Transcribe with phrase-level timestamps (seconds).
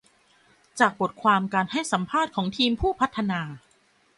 [0.79, 3.41] จากบทความการให้สัมภาษณ์ของทีมผู้พัฒนา